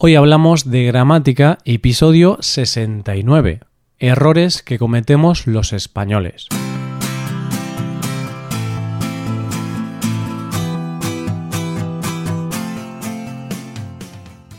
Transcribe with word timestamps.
Hoy 0.00 0.14
hablamos 0.14 0.70
de 0.70 0.84
gramática, 0.84 1.58
episodio 1.64 2.38
69. 2.40 3.58
Errores 3.98 4.62
que 4.62 4.78
cometemos 4.78 5.48
los 5.48 5.72
españoles. 5.72 6.46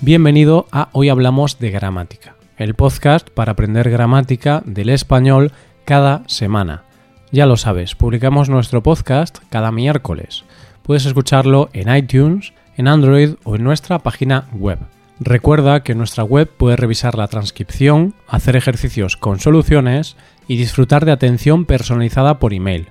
Bienvenido 0.01 0.67
a 0.73 0.89
Hoy 0.91 1.07
Hablamos 1.07 1.57
de 1.57 1.71
Gramática, 1.71 2.35
el 2.57 2.73
podcast 2.73 3.29
para 3.29 3.53
aprender 3.53 3.89
gramática 3.89 4.61
del 4.65 4.89
español 4.89 5.53
cada 5.85 6.23
semana. 6.27 6.83
Ya 7.31 7.45
lo 7.45 7.55
sabes, 7.55 7.95
publicamos 7.95 8.49
nuestro 8.49 8.83
podcast 8.83 9.37
cada 9.49 9.71
miércoles. 9.71 10.43
Puedes 10.83 11.05
escucharlo 11.05 11.69
en 11.71 11.95
iTunes, 11.95 12.51
en 12.75 12.89
Android 12.89 13.35
o 13.45 13.55
en 13.55 13.63
nuestra 13.63 13.99
página 13.99 14.49
web. 14.51 14.79
Recuerda 15.19 15.83
que 15.83 15.91
en 15.91 15.97
nuestra 15.97 16.23
web 16.23 16.49
puedes 16.49 16.79
revisar 16.79 17.17
la 17.17 17.27
transcripción, 17.27 18.13
hacer 18.27 18.55
ejercicios 18.55 19.17
con 19.17 19.39
soluciones 19.39 20.15
y 20.47 20.55
disfrutar 20.55 21.05
de 21.05 21.11
atención 21.11 21.65
personalizada 21.65 22.39
por 22.39 22.53
email. 22.53 22.87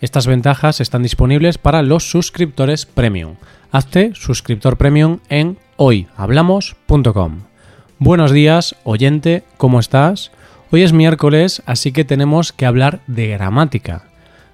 Estas 0.00 0.28
ventajas 0.28 0.80
están 0.80 1.02
disponibles 1.02 1.58
para 1.58 1.82
los 1.82 2.08
suscriptores 2.08 2.86
premium. 2.86 3.34
Hazte 3.72 4.12
suscriptor 4.14 4.76
premium 4.76 5.18
en 5.28 5.58
hoyhablamos.com. 5.76 7.40
Buenos 7.98 8.30
días, 8.30 8.76
oyente, 8.84 9.42
¿cómo 9.56 9.80
estás? 9.80 10.30
Hoy 10.70 10.82
es 10.82 10.92
miércoles, 10.92 11.62
así 11.66 11.90
que 11.90 12.04
tenemos 12.04 12.52
que 12.52 12.66
hablar 12.66 13.00
de 13.08 13.28
gramática. 13.28 14.04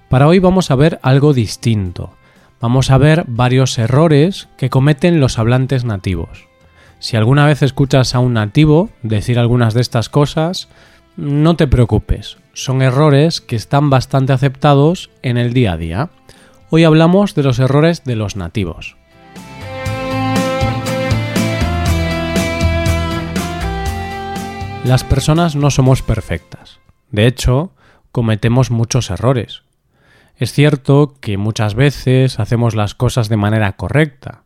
Para 0.09 0.27
hoy 0.27 0.39
vamos 0.39 0.71
a 0.71 0.75
ver 0.75 0.99
algo 1.03 1.33
distinto. 1.33 2.15
Vamos 2.59 2.89
a 2.89 2.97
ver 2.97 3.25
varios 3.27 3.77
errores 3.77 4.47
que 4.57 4.69
cometen 4.69 5.19
los 5.19 5.37
hablantes 5.37 5.83
nativos. 5.83 6.52
Si 7.03 7.17
alguna 7.17 7.45
vez 7.45 7.61
escuchas 7.63 8.15
a 8.15 8.19
un 8.19 8.31
nativo 8.31 8.89
decir 9.01 9.37
algunas 9.37 9.73
de 9.73 9.81
estas 9.81 10.07
cosas, 10.07 10.69
no 11.17 11.57
te 11.57 11.67
preocupes, 11.67 12.37
son 12.53 12.81
errores 12.81 13.41
que 13.41 13.57
están 13.57 13.89
bastante 13.89 14.31
aceptados 14.31 15.09
en 15.21 15.35
el 15.37 15.51
día 15.51 15.73
a 15.73 15.77
día. 15.77 16.09
Hoy 16.69 16.85
hablamos 16.85 17.35
de 17.35 17.43
los 17.43 17.59
errores 17.59 18.05
de 18.05 18.15
los 18.15 18.37
nativos. 18.37 18.95
Las 24.85 25.03
personas 25.03 25.57
no 25.57 25.71
somos 25.71 26.01
perfectas. 26.03 26.79
De 27.11 27.27
hecho, 27.27 27.73
cometemos 28.13 28.71
muchos 28.71 29.09
errores. 29.09 29.63
Es 30.37 30.53
cierto 30.53 31.15
que 31.19 31.35
muchas 31.35 31.75
veces 31.75 32.39
hacemos 32.39 32.75
las 32.75 32.95
cosas 32.95 33.27
de 33.27 33.35
manera 33.35 33.73
correcta, 33.73 34.43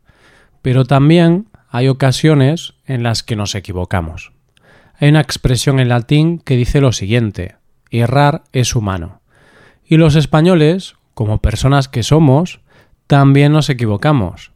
pero 0.60 0.84
también 0.84 1.46
hay 1.70 1.88
ocasiones 1.88 2.74
en 2.86 3.02
las 3.02 3.22
que 3.22 3.36
nos 3.36 3.54
equivocamos. 3.54 4.32
Hay 4.98 5.10
una 5.10 5.20
expresión 5.20 5.80
en 5.80 5.88
latín 5.88 6.38
que 6.38 6.56
dice 6.56 6.80
lo 6.80 6.92
siguiente, 6.92 7.56
errar 7.90 8.44
es 8.52 8.74
humano. 8.74 9.20
Y 9.84 9.96
los 9.96 10.16
españoles, 10.16 10.96
como 11.14 11.38
personas 11.38 11.88
que 11.88 12.02
somos, 12.02 12.60
también 13.06 13.52
nos 13.52 13.70
equivocamos. 13.70 14.52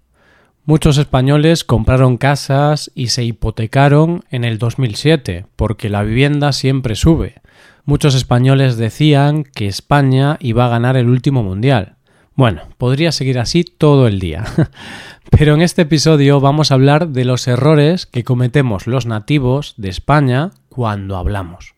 Muchos 0.64 0.96
españoles 0.98 1.64
compraron 1.64 2.16
casas 2.16 2.90
y 2.94 3.08
se 3.08 3.24
hipotecaron 3.24 4.24
en 4.30 4.44
el 4.44 4.58
2007 4.58 5.46
porque 5.56 5.88
la 5.88 6.02
vivienda 6.02 6.52
siempre 6.52 6.94
sube. 6.94 7.40
Muchos 7.84 8.14
españoles 8.14 8.76
decían 8.76 9.42
que 9.42 9.66
España 9.66 10.36
iba 10.40 10.66
a 10.66 10.68
ganar 10.68 10.96
el 10.96 11.08
último 11.08 11.42
mundial. 11.42 11.96
Bueno, 12.34 12.62
podría 12.78 13.12
seguir 13.12 13.38
así 13.38 13.64
todo 13.64 14.06
el 14.06 14.18
día. 14.18 14.44
Pero 15.30 15.54
en 15.54 15.62
este 15.62 15.82
episodio 15.82 16.40
vamos 16.40 16.70
a 16.70 16.74
hablar 16.74 17.08
de 17.08 17.24
los 17.24 17.46
errores 17.46 18.06
que 18.06 18.24
cometemos 18.24 18.86
los 18.86 19.06
nativos 19.06 19.74
de 19.76 19.88
España 19.88 20.50
cuando 20.68 21.16
hablamos. 21.16 21.74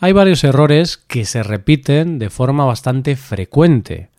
Hay 0.00 0.12
varios 0.12 0.44
errores 0.44 0.96
que 0.96 1.24
se 1.24 1.42
repiten 1.42 2.18
de 2.18 2.30
forma 2.30 2.64
bastante 2.64 3.16
frecuente 3.16 4.10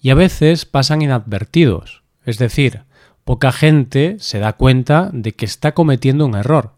y 0.00 0.10
a 0.10 0.14
veces 0.14 0.64
pasan 0.64 1.02
inadvertidos, 1.02 2.02
es 2.24 2.38
decir, 2.38 2.84
poca 3.24 3.52
gente 3.52 4.16
se 4.18 4.38
da 4.38 4.54
cuenta 4.54 5.10
de 5.12 5.32
que 5.32 5.44
está 5.44 5.72
cometiendo 5.72 6.24
un 6.24 6.36
error. 6.36 6.72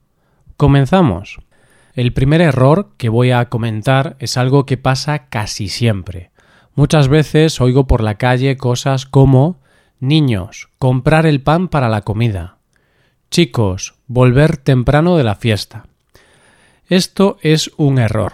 Comenzamos. 0.56 1.38
El 1.94 2.12
primer 2.12 2.41
error 2.41 2.91
que 2.97 3.09
voy 3.09 3.31
a 3.31 3.49
comentar 3.49 4.16
es 4.19 4.37
algo 4.37 4.66
que 4.66 4.77
pasa 4.77 5.27
casi 5.28 5.69
siempre. 5.69 6.31
Muchas 6.75 7.09
veces 7.09 7.60
oigo 7.60 7.87
por 7.87 8.03
la 8.03 8.16
calle 8.16 8.56
cosas 8.56 9.06
como 9.06 9.60
Niños, 10.03 10.69
comprar 10.81 11.27
el 11.27 11.43
pan 11.43 11.69
para 11.69 11.88
la 11.88 12.00
comida. 12.00 12.56
Chicos, 13.31 13.94
volver 14.09 14.56
temprano 14.56 15.16
de 15.16 15.22
la 15.22 15.37
fiesta. 15.37 15.87
Esto 16.88 17.38
es 17.41 17.71
un 17.77 18.00
error. 18.00 18.32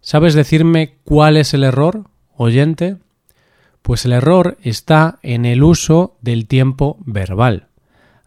¿Sabes 0.00 0.34
decirme 0.34 0.98
cuál 1.02 1.36
es 1.36 1.52
el 1.52 1.64
error, 1.64 2.04
oyente? 2.36 2.98
Pues 3.82 4.04
el 4.04 4.12
error 4.12 4.56
está 4.62 5.18
en 5.22 5.44
el 5.46 5.64
uso 5.64 6.16
del 6.20 6.46
tiempo 6.46 6.96
verbal. 7.00 7.66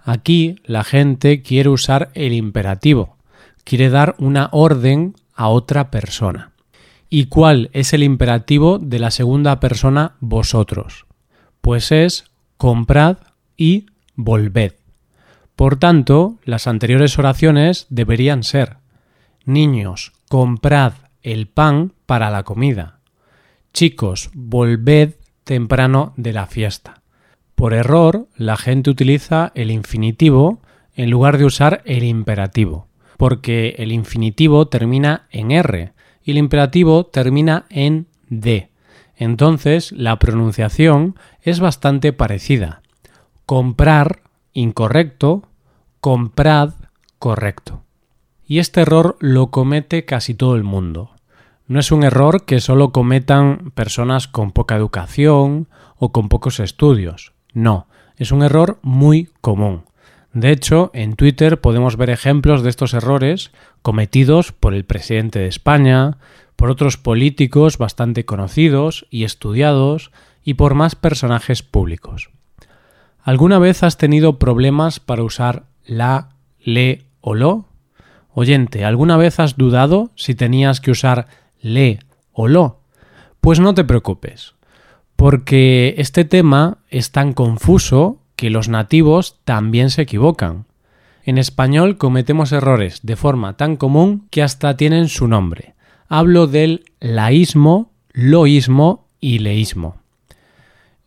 Aquí 0.03 0.57
la 0.65 0.83
gente 0.83 1.41
quiere 1.41 1.69
usar 1.69 2.11
el 2.15 2.33
imperativo, 2.33 3.15
quiere 3.63 3.89
dar 3.89 4.15
una 4.17 4.49
orden 4.51 5.15
a 5.35 5.47
otra 5.47 5.89
persona. 5.89 6.51
¿Y 7.09 7.25
cuál 7.25 7.69
es 7.73 7.93
el 7.93 8.03
imperativo 8.03 8.79
de 8.79 8.99
la 8.99 9.11
segunda 9.11 9.59
persona 9.59 10.15
vosotros? 10.19 11.05
Pues 11.61 11.91
es 11.91 12.25
comprad 12.57 13.17
y 13.55 13.85
volved. 14.15 14.73
Por 15.55 15.77
tanto, 15.77 16.37
las 16.43 16.67
anteriores 16.67 17.17
oraciones 17.17 17.87
deberían 17.89 18.43
ser 18.43 18.77
Niños, 19.45 20.11
comprad 20.27 20.93
el 21.23 21.47
pan 21.47 21.93
para 22.05 22.29
la 22.29 22.43
comida. 22.43 22.99
Chicos, 23.73 24.29
volved 24.33 25.13
temprano 25.45 26.13
de 26.17 26.33
la 26.33 26.47
fiesta. 26.47 27.01
Por 27.55 27.73
error, 27.73 28.27
la 28.35 28.57
gente 28.57 28.89
utiliza 28.89 29.53
el 29.55 29.71
infinitivo 29.71 30.61
en 30.95 31.09
lugar 31.09 31.37
de 31.37 31.45
usar 31.45 31.81
el 31.85 32.03
imperativo, 32.03 32.87
porque 33.17 33.75
el 33.77 33.93
infinitivo 33.93 34.67
termina 34.67 35.27
en 35.31 35.51
R 35.51 35.93
y 36.27 36.31
el 36.31 36.37
imperativo 36.37 37.05
termina 37.05 37.65
en 37.69 38.07
D. 38.27 38.69
Entonces, 39.15 39.93
la 39.93 40.19
pronunciación 40.19 41.15
es 41.41 41.61
bastante 41.61 42.11
parecida. 42.11 42.81
Comprar, 43.45 44.23
incorrecto, 44.51 45.47
comprad, 46.01 46.73
correcto. 47.17 47.83
Y 48.45 48.59
este 48.59 48.81
error 48.81 49.15
lo 49.21 49.51
comete 49.51 50.03
casi 50.03 50.33
todo 50.33 50.57
el 50.57 50.63
mundo. 50.63 51.11
No 51.65 51.79
es 51.79 51.93
un 51.93 52.03
error 52.03 52.43
que 52.43 52.59
solo 52.59 52.91
cometan 52.91 53.71
personas 53.73 54.27
con 54.27 54.51
poca 54.51 54.75
educación 54.75 55.69
o 55.95 56.11
con 56.11 56.27
pocos 56.27 56.59
estudios. 56.59 57.31
No, 57.53 57.87
es 58.17 58.33
un 58.33 58.43
error 58.43 58.79
muy 58.81 59.29
común. 59.39 59.85
De 60.37 60.51
hecho, 60.51 60.91
en 60.93 61.15
Twitter 61.15 61.61
podemos 61.61 61.97
ver 61.97 62.11
ejemplos 62.11 62.61
de 62.61 62.69
estos 62.69 62.93
errores 62.93 63.49
cometidos 63.81 64.51
por 64.51 64.75
el 64.75 64.85
presidente 64.85 65.39
de 65.39 65.47
España, 65.47 66.19
por 66.55 66.69
otros 66.69 66.95
políticos 66.95 67.79
bastante 67.79 68.23
conocidos 68.23 69.07
y 69.09 69.23
estudiados 69.23 70.11
y 70.43 70.53
por 70.53 70.75
más 70.75 70.93
personajes 70.93 71.63
públicos. 71.63 72.29
¿Alguna 73.23 73.57
vez 73.57 73.81
has 73.81 73.97
tenido 73.97 74.37
problemas 74.37 74.99
para 74.99 75.23
usar 75.23 75.63
la, 75.87 76.35
le 76.59 77.05
o 77.19 77.33
lo? 77.33 77.65
Oyente, 78.31 78.85
¿alguna 78.85 79.17
vez 79.17 79.39
has 79.39 79.57
dudado 79.57 80.11
si 80.13 80.35
tenías 80.35 80.81
que 80.81 80.91
usar 80.91 81.25
le 81.61 81.97
o 82.31 82.47
lo? 82.47 82.81
Pues 83.41 83.59
no 83.59 83.73
te 83.73 83.83
preocupes, 83.83 84.53
porque 85.15 85.95
este 85.97 86.25
tema 86.25 86.77
es 86.91 87.11
tan 87.11 87.33
confuso 87.33 88.21
que 88.37 88.49
los 88.49 88.69
nativos 88.69 89.41
también 89.43 89.89
se 89.89 90.03
equivocan. 90.03 90.63
En 91.25 91.37
español 91.37 91.97
cometemos 91.97 92.53
errores 92.53 93.01
de 93.03 93.17
forma 93.17 93.57
tan 93.57 93.75
común 93.75 94.27
que 94.31 94.41
hasta 94.41 94.77
tienen 94.77 95.09
su 95.09 95.27
nombre 95.27 95.75
hablo 96.09 96.47
del 96.47 96.85
laísmo, 96.99 97.91
loísmo 98.13 99.07
y 99.19 99.39
leísmo. 99.39 99.97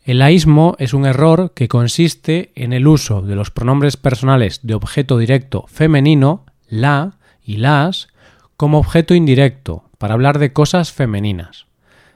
El 0.04 0.18
laísmo 0.18 0.76
es 0.78 0.94
un 0.94 1.06
error 1.06 1.52
que 1.54 1.68
consiste 1.68 2.52
en 2.54 2.72
el 2.72 2.86
uso 2.86 3.22
de 3.22 3.36
los 3.36 3.50
pronombres 3.50 3.96
personales 3.96 4.60
de 4.62 4.74
objeto 4.74 5.18
directo 5.18 5.66
femenino, 5.68 6.46
la 6.68 7.18
y 7.44 7.56
las, 7.56 8.08
como 8.56 8.78
objeto 8.78 9.14
indirecto 9.14 9.84
para 9.98 10.14
hablar 10.14 10.38
de 10.38 10.52
cosas 10.52 10.92
femeninas, 10.92 11.66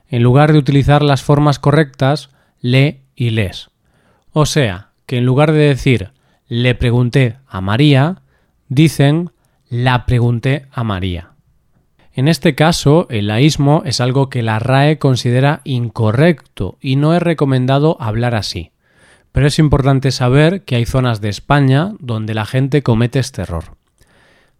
en 0.09 0.23
lugar 0.23 0.53
de 0.53 0.59
utilizar 0.59 1.03
las 1.03 1.23
formas 1.23 1.59
correctas 1.59 2.31
le 2.61 3.03
y 3.15 3.31
les. 3.31 3.71
O 4.33 4.47
sea, 4.47 4.91
que 5.07 5.19
en 5.19 5.27
lugar 5.27 5.53
de 5.53 5.59
decir 5.59 6.11
le 6.47 6.75
pregunté 6.75 7.37
a 7.47 7.61
María, 7.61 8.23
dicen 8.69 9.31
la 9.69 10.07
pregunté 10.07 10.67
a 10.73 10.85
María. 10.85 11.31
En 12.13 12.29
este 12.29 12.55
caso, 12.55 13.09
el 13.11 13.27
laísmo 13.27 13.83
es 13.85 14.01
algo 14.01 14.31
que 14.31 14.43
la 14.43 14.61
RAE 14.61 14.99
considera 14.99 15.63
incorrecto 15.65 16.79
y 16.81 16.95
no 16.97 17.15
es 17.15 17.23
recomendado 17.23 17.97
hablar 18.01 18.35
así. 18.35 18.71
pero 19.33 19.49
es 19.49 19.59
importante 19.59 20.13
saber 20.13 20.63
que 20.63 20.77
hay 20.77 20.85
zonas 20.87 21.21
de 21.21 21.29
España 21.29 21.95
donde 21.99 22.35
la 22.35 22.47
gente 22.47 22.85
comete 22.85 23.19
este 23.19 23.43
error. 23.43 23.77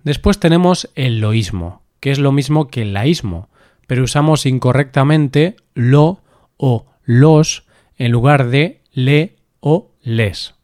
Después 0.03 0.41
tenemos 0.41 0.91
el 0.97 1.21
loísmo, 1.21 1.83
que 2.01 2.11
es 2.11 2.19
lo 2.19 2.33
mismo 2.33 2.67
que 2.67 2.83
el 2.83 2.93
laísmo, 2.93 3.49
pero 3.87 4.03
usamos 4.03 4.47
incorrectamente 4.47 5.55
lo 5.75 6.23
o 6.57 6.87
los 7.05 7.69
en 7.99 8.11
lugar 8.11 8.49
de 8.49 8.83
le 8.93 9.37
o 9.61 9.93
les. 10.05 10.55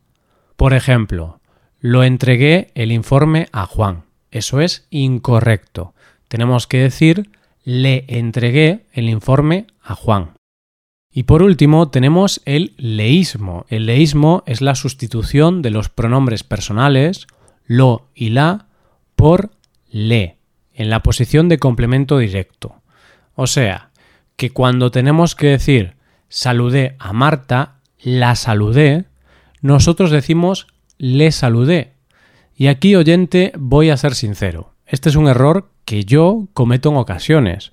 Por 0.56 0.74
ejemplo, 0.74 1.40
lo 1.80 2.04
entregué 2.04 2.70
el 2.74 2.92
informe 2.92 3.48
a 3.50 3.66
Juan. 3.66 4.04
Eso 4.30 4.60
es 4.60 4.86
incorrecto. 4.90 5.94
Tenemos 6.28 6.68
que 6.68 6.78
decir 6.78 7.30
le 7.64 8.04
entregué 8.08 8.86
el 8.92 9.08
informe 9.08 9.66
a 9.82 9.94
Juan. 9.94 10.34
Y 11.12 11.24
por 11.24 11.42
último 11.42 11.90
tenemos 11.90 12.40
el 12.44 12.74
leísmo. 12.76 13.66
El 13.68 13.86
leísmo 13.86 14.44
es 14.46 14.60
la 14.60 14.76
sustitución 14.76 15.60
de 15.62 15.70
los 15.70 15.88
pronombres 15.88 16.44
personales 16.44 17.26
lo 17.64 18.08
y 18.14 18.30
la 18.30 18.66
por 19.16 19.50
le 19.90 20.38
en 20.72 20.88
la 20.88 21.02
posición 21.02 21.48
de 21.48 21.58
complemento 21.58 22.18
directo. 22.18 22.82
O 23.34 23.46
sea, 23.46 23.90
que 24.36 24.50
cuando 24.50 24.90
tenemos 24.90 25.34
que 25.34 25.48
decir 25.48 25.96
saludé 26.28 26.96
a 26.98 27.12
Marta, 27.12 27.80
la 28.02 28.34
saludé, 28.36 29.04
nosotros 29.60 30.10
decimos 30.10 30.66
le 30.98 31.32
saludé. 31.32 31.94
Y 32.54 32.66
aquí, 32.66 32.94
oyente, 32.94 33.52
voy 33.58 33.90
a 33.90 33.96
ser 33.96 34.14
sincero. 34.14 34.74
Este 34.86 35.08
es 35.08 35.16
un 35.16 35.28
error 35.28 35.70
que 35.84 36.04
yo 36.04 36.48
cometo 36.52 36.90
en 36.90 36.96
ocasiones. 36.96 37.72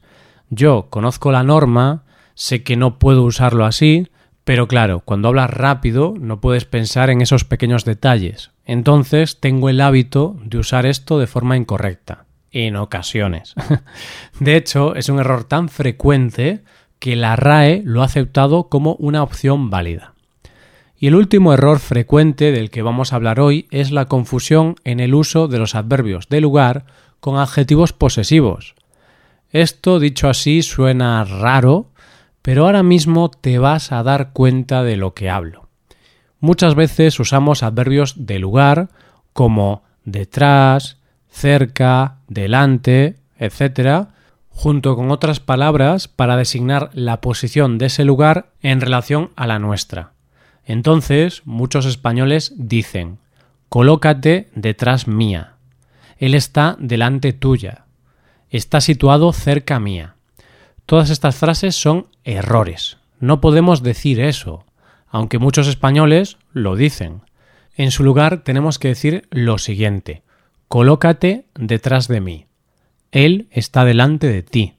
Yo 0.50 0.88
conozco 0.90 1.32
la 1.32 1.44
norma, 1.44 2.06
sé 2.36 2.64
que 2.64 2.78
no 2.78 3.00
puedo 3.00 3.24
usarlo 3.24 3.66
así, 3.66 4.08
pero 4.44 4.68
claro, 4.70 5.02
cuando 5.02 5.28
hablas 5.28 5.50
rápido 5.50 6.14
no 6.18 6.40
puedes 6.40 6.64
pensar 6.64 7.10
en 7.10 7.22
esos 7.22 7.44
pequeños 7.44 7.84
detalles. 7.84 8.52
Entonces 8.66 9.42
tengo 9.42 9.70
el 9.70 9.82
hábito 9.82 10.38
de 10.42 10.58
usar 10.58 10.86
esto 10.86 11.20
de 11.20 11.28
forma 11.28 11.58
incorrecta. 11.58 12.26
En 12.52 12.78
ocasiones. 12.78 13.56
de 14.40 14.56
hecho, 14.56 14.96
es 14.96 15.10
un 15.10 15.20
error 15.20 15.44
tan 15.44 15.68
frecuente 15.68 16.64
que 17.00 17.18
la 17.18 17.36
RAE 17.36 17.82
lo 17.84 18.02
ha 18.02 18.06
aceptado 18.06 18.70
como 18.70 18.96
una 18.96 19.22
opción 19.22 19.70
válida. 19.70 20.14
Y 21.00 21.08
el 21.08 21.16
último 21.16 21.54
error 21.54 21.80
frecuente 21.80 22.52
del 22.52 22.72
que 22.72 22.82
vamos 22.82 23.14
a 23.14 23.18
hablar 23.18 23.40
hoy 23.40 23.68
es 23.70 23.92
la 23.92 24.06
confusión 24.06 24.76
en 24.84 25.00
el 25.00 25.14
uso 25.14 25.48
de 25.48 25.60
los 25.60 25.76
adverbios 25.76 26.28
de 26.28 26.42
lugar 26.42 26.86
con 27.20 27.38
adjetivos 27.38 27.94
posesivos. 27.94 28.74
Esto, 29.52 30.00
dicho 30.00 30.28
así, 30.28 30.64
suena 30.64 31.24
raro, 31.24 31.92
pero 32.42 32.66
ahora 32.66 32.82
mismo 32.82 33.30
te 33.30 33.60
vas 33.60 33.92
a 33.92 34.02
dar 34.02 34.32
cuenta 34.34 34.84
de 34.84 34.98
lo 34.98 35.14
que 35.14 35.30
hablo. 35.30 35.70
Muchas 36.40 36.74
veces 36.74 37.20
usamos 37.20 37.62
adverbios 37.62 38.26
de 38.26 38.40
lugar 38.40 38.90
como 39.34 39.84
detrás, 40.04 40.98
cerca, 41.30 42.18
delante, 42.28 43.18
etc., 43.38 44.08
junto 44.50 44.96
con 44.96 45.12
otras 45.12 45.40
palabras 45.40 46.08
para 46.08 46.38
designar 46.38 46.90
la 46.94 47.22
posición 47.22 47.78
de 47.78 47.86
ese 47.86 48.04
lugar 48.04 48.50
en 48.62 48.82
relación 48.82 49.30
a 49.36 49.46
la 49.46 49.60
nuestra. 49.60 50.17
Entonces, 50.68 51.44
muchos 51.46 51.86
españoles 51.86 52.54
dicen, 52.58 53.20
colócate 53.70 54.50
detrás 54.54 55.08
mía. 55.08 55.54
Él 56.18 56.36
está 56.36 56.76
delante 56.78 57.32
tuya. 57.32 57.86
Está 58.50 58.82
situado 58.82 59.32
cerca 59.32 59.80
mía. 59.80 60.16
Todas 60.86 61.10
estas 61.10 61.38
frases 61.38 61.78
son 61.78 62.08
errores. 62.26 62.98
No 63.22 63.40
podemos 63.40 63.82
decir 63.82 64.20
eso, 64.20 64.66
aunque 65.08 65.40
muchos 65.40 65.70
españoles 65.70 66.38
lo 66.52 66.76
dicen. 66.76 67.22
En 67.78 67.92
su 67.92 68.04
lugar 68.04 68.44
tenemos 68.44 68.78
que 68.78 68.90
decir 68.90 69.26
lo 69.32 69.60
siguiente. 69.60 70.22
Colócate 70.68 71.46
detrás 71.56 72.10
de 72.10 72.20
mí. 72.20 72.46
Él 73.14 73.48
está 73.52 73.86
delante 73.86 74.28
de 74.28 74.44
ti. 74.44 74.74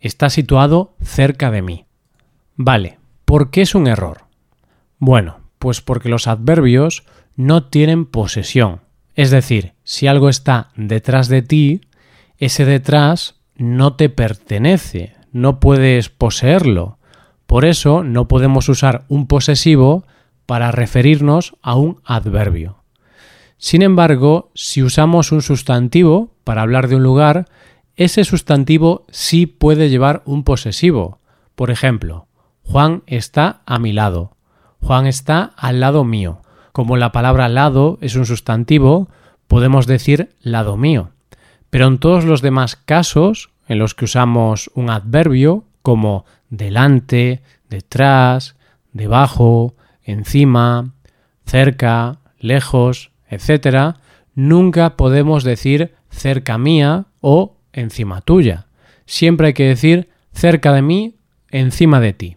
Está 0.00 0.30
situado 0.30 0.94
cerca 1.02 1.50
de 1.50 1.60
mí. 1.60 1.84
Vale, 2.54 2.98
¿por 3.26 3.50
qué 3.50 3.60
es 3.60 3.74
un 3.74 3.86
error? 3.86 4.25
Bueno, 4.98 5.40
pues 5.58 5.80
porque 5.80 6.08
los 6.08 6.26
adverbios 6.26 7.04
no 7.36 7.64
tienen 7.64 8.06
posesión. 8.06 8.80
Es 9.14 9.30
decir, 9.30 9.74
si 9.84 10.06
algo 10.06 10.28
está 10.28 10.70
detrás 10.76 11.28
de 11.28 11.42
ti, 11.42 11.80
ese 12.38 12.64
detrás 12.64 13.36
no 13.56 13.94
te 13.94 14.08
pertenece, 14.08 15.14
no 15.32 15.60
puedes 15.60 16.08
poseerlo. 16.08 16.98
Por 17.46 17.64
eso 17.64 18.02
no 18.02 18.28
podemos 18.28 18.68
usar 18.68 19.04
un 19.08 19.26
posesivo 19.26 20.04
para 20.46 20.70
referirnos 20.70 21.56
a 21.62 21.76
un 21.76 22.00
adverbio. 22.04 22.82
Sin 23.58 23.82
embargo, 23.82 24.50
si 24.54 24.82
usamos 24.82 25.32
un 25.32 25.42
sustantivo 25.42 26.34
para 26.44 26.62
hablar 26.62 26.88
de 26.88 26.96
un 26.96 27.02
lugar, 27.02 27.46
ese 27.96 28.24
sustantivo 28.24 29.06
sí 29.10 29.46
puede 29.46 29.88
llevar 29.88 30.22
un 30.26 30.44
posesivo. 30.44 31.20
Por 31.54 31.70
ejemplo, 31.70 32.28
Juan 32.62 33.02
está 33.06 33.62
a 33.64 33.78
mi 33.78 33.92
lado. 33.92 34.35
Juan 34.86 35.08
está 35.08 35.50
al 35.56 35.80
lado 35.80 36.04
mío. 36.04 36.42
Como 36.70 36.96
la 36.96 37.10
palabra 37.10 37.48
lado 37.48 37.98
es 38.02 38.14
un 38.14 38.24
sustantivo, 38.24 39.08
podemos 39.48 39.88
decir 39.88 40.30
lado 40.42 40.76
mío. 40.76 41.10
Pero 41.70 41.88
en 41.88 41.98
todos 41.98 42.24
los 42.24 42.40
demás 42.40 42.76
casos 42.76 43.50
en 43.66 43.80
los 43.80 43.94
que 43.94 44.04
usamos 44.04 44.70
un 44.74 44.90
adverbio 44.90 45.64
como 45.82 46.24
delante, 46.50 47.42
detrás, 47.68 48.54
debajo, 48.92 49.74
encima, 50.04 50.92
cerca, 51.44 52.20
lejos, 52.38 53.10
etc., 53.28 53.96
nunca 54.36 54.96
podemos 54.96 55.42
decir 55.42 55.96
cerca 56.10 56.58
mía 56.58 57.06
o 57.20 57.56
encima 57.72 58.20
tuya. 58.20 58.68
Siempre 59.04 59.48
hay 59.48 59.54
que 59.54 59.66
decir 59.66 60.10
cerca 60.32 60.72
de 60.72 60.82
mí, 60.82 61.16
encima 61.50 61.98
de 61.98 62.12
ti. 62.12 62.36